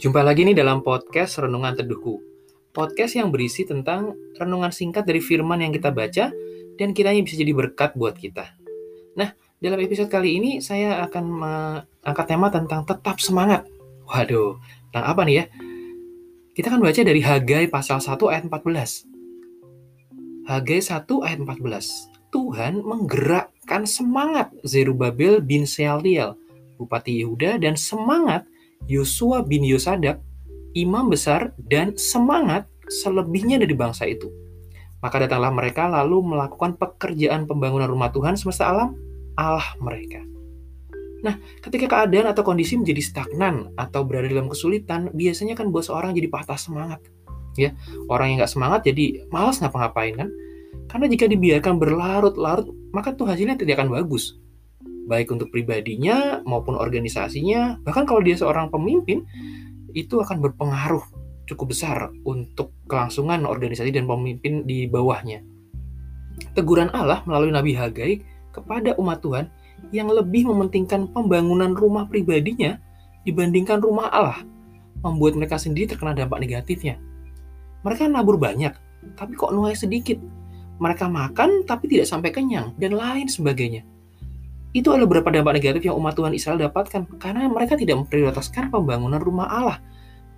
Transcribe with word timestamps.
Jumpa 0.00 0.24
lagi 0.24 0.48
nih 0.48 0.56
dalam 0.56 0.80
podcast 0.80 1.44
Renungan 1.44 1.76
Teduhku. 1.76 2.24
Podcast 2.72 3.20
yang 3.20 3.28
berisi 3.28 3.68
tentang 3.68 4.16
renungan 4.40 4.72
singkat 4.72 5.04
dari 5.04 5.20
firman 5.20 5.60
yang 5.60 5.76
kita 5.76 5.92
baca 5.92 6.32
dan 6.80 6.96
kiranya 6.96 7.20
bisa 7.20 7.36
jadi 7.36 7.52
berkat 7.52 7.92
buat 8.00 8.16
kita. 8.16 8.48
Nah, 9.20 9.36
dalam 9.60 9.76
episode 9.76 10.08
kali 10.08 10.40
ini 10.40 10.64
saya 10.64 11.04
akan 11.04 11.24
mengangkat 11.28 12.26
tema 12.32 12.48
tentang 12.48 12.88
tetap 12.88 13.20
semangat. 13.20 13.68
Waduh, 14.08 14.56
tentang 14.88 15.04
apa 15.04 15.20
nih 15.28 15.36
ya? 15.36 15.44
Kita 16.56 16.72
akan 16.72 16.80
baca 16.80 17.00
dari 17.04 17.20
Hagai 17.20 17.68
pasal 17.68 18.00
1 18.00 18.16
ayat 18.32 18.48
14. 18.48 19.04
Hagai 20.48 20.80
1 20.80 21.28
ayat 21.28 21.38
14. 21.44 22.08
Tuhan 22.32 22.80
menggerakkan 22.88 23.84
semangat 23.84 24.48
Zerubabel 24.64 25.44
bin 25.44 25.68
Sealtiel, 25.68 26.40
Bupati 26.80 27.20
Yehuda, 27.20 27.60
dan 27.60 27.76
semangat 27.76 28.48
Yosua 28.88 29.44
bin 29.44 29.66
Yosadak, 29.66 30.22
imam 30.72 31.10
besar, 31.10 31.52
dan 31.58 31.98
semangat 31.98 32.70
selebihnya 32.88 33.60
dari 33.60 33.74
bangsa 33.74 34.06
itu. 34.06 34.30
Maka 35.00 35.24
datanglah 35.24 35.52
mereka 35.52 35.88
lalu 35.88 36.20
melakukan 36.20 36.76
pekerjaan 36.76 37.48
pembangunan 37.48 37.88
rumah 37.88 38.12
Tuhan 38.12 38.36
semesta 38.36 38.68
alam, 38.68 38.92
Allah 39.36 39.64
mereka. 39.80 40.20
Nah, 41.20 41.36
ketika 41.60 41.88
keadaan 41.88 42.32
atau 42.32 42.40
kondisi 42.40 42.76
menjadi 42.80 43.00
stagnan 43.00 43.72
atau 43.76 44.04
berada 44.04 44.28
dalam 44.28 44.48
kesulitan, 44.48 45.12
biasanya 45.12 45.56
kan 45.56 45.68
buat 45.68 45.84
seorang 45.84 46.16
jadi 46.16 46.28
patah 46.32 46.56
semangat. 46.56 47.00
Ya, 47.58 47.76
orang 48.08 48.32
yang 48.32 48.38
nggak 48.44 48.52
semangat 48.52 48.80
jadi 48.88 49.28
malas 49.28 49.60
ngapa-ngapain 49.60 50.16
kan? 50.16 50.28
Karena 50.88 51.06
jika 51.06 51.28
dibiarkan 51.28 51.76
berlarut-larut, 51.76 52.72
maka 52.90 53.12
tuh 53.14 53.28
hasilnya 53.28 53.60
tidak 53.60 53.80
akan 53.80 53.94
bagus. 53.94 54.40
Baik 55.10 55.34
untuk 55.34 55.50
pribadinya 55.50 56.38
maupun 56.46 56.78
organisasinya, 56.78 57.82
bahkan 57.82 58.06
kalau 58.06 58.22
dia 58.22 58.38
seorang 58.38 58.70
pemimpin, 58.70 59.26
itu 59.90 60.22
akan 60.22 60.38
berpengaruh 60.38 61.02
cukup 61.50 61.74
besar 61.74 62.14
untuk 62.22 62.70
kelangsungan 62.86 63.42
organisasi 63.42 63.90
dan 63.90 64.06
pemimpin 64.06 64.62
di 64.62 64.86
bawahnya. 64.86 65.42
Teguran 66.54 66.94
Allah 66.94 67.26
melalui 67.26 67.50
Nabi 67.50 67.74
Hagai 67.74 68.22
kepada 68.54 68.94
umat 69.02 69.18
Tuhan 69.18 69.50
yang 69.90 70.06
lebih 70.06 70.46
mementingkan 70.46 71.10
pembangunan 71.10 71.74
rumah 71.74 72.06
pribadinya 72.06 72.78
dibandingkan 73.26 73.82
rumah 73.82 74.14
Allah 74.14 74.46
membuat 75.02 75.34
mereka 75.34 75.58
sendiri 75.58 75.90
terkena 75.90 76.14
dampak 76.14 76.38
negatifnya. 76.38 77.02
Mereka 77.82 78.06
nabur 78.06 78.38
banyak, 78.38 78.70
tapi 79.18 79.32
kok 79.34 79.50
nuai 79.50 79.74
sedikit 79.74 80.22
mereka 80.80 81.12
makan 81.12 81.68
tapi 81.68 81.92
tidak 81.92 82.08
sampai 82.08 82.32
kenyang, 82.32 82.72
dan 82.80 82.96
lain 82.96 83.28
sebagainya. 83.28 83.84
Itu 84.70 84.94
adalah 84.94 85.10
beberapa 85.10 85.34
dampak 85.34 85.58
negatif 85.58 85.82
yang 85.90 85.98
umat 85.98 86.14
Tuhan 86.14 86.32
Israel 86.34 86.58
dapatkan 86.62 87.18
karena 87.18 87.50
mereka 87.50 87.74
tidak 87.74 88.06
memprioritaskan 88.06 88.70
pembangunan 88.70 89.18
rumah 89.18 89.50
Allah 89.50 89.78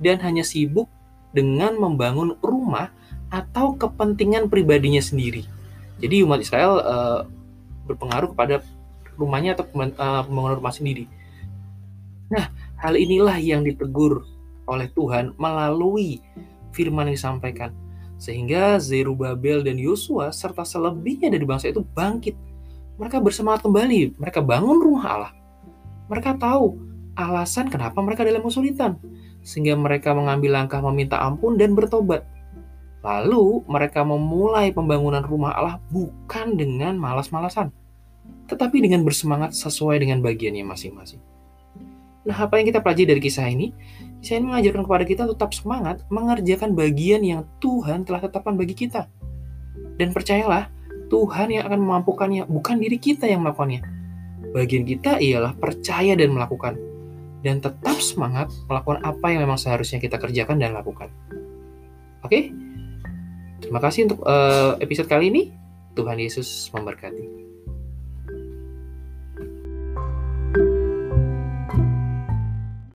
dan 0.00 0.20
hanya 0.24 0.40
sibuk 0.40 0.88
dengan 1.36 1.76
membangun 1.76 2.36
rumah 2.40 2.88
atau 3.28 3.76
kepentingan 3.76 4.48
pribadinya 4.48 5.00
sendiri. 5.00 5.44
Jadi 6.00 6.24
umat 6.24 6.40
Israel 6.40 6.72
uh, 6.80 7.20
berpengaruh 7.88 8.32
kepada 8.32 8.64
rumahnya 9.16 9.56
atau 9.56 9.68
uh, 9.68 10.22
pembangunan 10.24 10.56
rumah 10.60 10.72
sendiri. 10.72 11.08
Nah, 12.32 12.48
hal 12.80 12.96
inilah 12.96 13.36
yang 13.36 13.64
ditegur 13.64 14.24
oleh 14.64 14.88
Tuhan 14.96 15.36
melalui 15.36 16.24
firman 16.72 17.12
yang 17.12 17.16
disampaikan 17.20 17.70
sehingga 18.22 18.78
Zerubabel 18.78 19.66
dan 19.66 19.76
Yosua 19.76 20.30
serta 20.30 20.62
selebihnya 20.62 21.26
dari 21.26 21.42
bangsa 21.42 21.74
itu 21.74 21.82
bangkit. 21.82 22.38
Mereka 23.00 23.24
bersemangat 23.24 23.64
kembali, 23.64 24.20
mereka 24.20 24.44
bangun 24.44 24.78
rumah 24.80 25.04
Allah. 25.08 25.32
Mereka 26.12 26.36
tahu 26.36 26.76
alasan 27.16 27.68
kenapa 27.68 28.00
mereka 28.04 28.24
dalam 28.24 28.44
kesulitan, 28.44 29.00
sehingga 29.40 29.76
mereka 29.76 30.12
mengambil 30.12 30.60
langkah 30.60 30.80
meminta 30.80 31.20
ampun 31.20 31.56
dan 31.56 31.72
bertobat. 31.72 32.24
Lalu 33.02 33.66
mereka 33.66 34.06
memulai 34.06 34.70
pembangunan 34.70 35.24
rumah 35.24 35.56
Allah 35.56 35.76
bukan 35.90 36.54
dengan 36.54 36.94
malas-malasan, 37.00 37.74
tetapi 38.46 38.78
dengan 38.78 39.02
bersemangat 39.02 39.56
sesuai 39.56 39.98
dengan 39.98 40.22
bagiannya 40.22 40.62
masing-masing. 40.62 41.18
Nah, 42.22 42.38
apa 42.38 42.54
yang 42.62 42.70
kita 42.70 42.78
pelajari 42.78 43.18
dari 43.18 43.22
kisah 43.22 43.50
ini? 43.50 43.74
Kisah 44.22 44.38
ini 44.38 44.54
mengajarkan 44.54 44.86
kepada 44.86 45.04
kita 45.04 45.22
tetap 45.26 45.50
semangat 45.50 46.06
mengerjakan 46.06 46.78
bagian 46.78 47.26
yang 47.26 47.42
Tuhan 47.58 48.06
telah 48.06 48.22
tetapkan 48.22 48.54
bagi 48.54 48.78
kita. 48.78 49.10
Dan 49.98 50.14
percayalah, 50.14 50.70
Tuhan 51.12 51.52
yang 51.52 51.68
akan 51.68 51.80
memampukannya, 51.84 52.48
bukan 52.48 52.80
diri 52.80 52.96
kita 52.96 53.28
yang 53.28 53.44
melakukannya. 53.44 53.84
Bagian 54.56 54.88
kita 54.88 55.20
ialah 55.20 55.52
percaya 55.52 56.16
dan 56.16 56.32
melakukan. 56.32 56.80
Dan 57.44 57.60
tetap 57.60 58.00
semangat 58.00 58.48
melakukan 58.64 59.04
apa 59.04 59.28
yang 59.28 59.44
memang 59.44 59.60
seharusnya 59.60 60.00
kita 60.00 60.16
kerjakan 60.16 60.56
dan 60.56 60.72
lakukan. 60.72 61.12
Oke? 62.24 62.48
Terima 63.60 63.78
kasih 63.78 64.08
untuk 64.08 64.24
uh, 64.24 64.80
episode 64.80 65.06
kali 65.06 65.28
ini. 65.28 65.42
Tuhan 65.92 66.16
Yesus 66.16 66.72
memberkati. 66.72 67.51